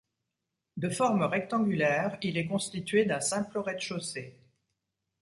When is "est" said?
2.39-2.47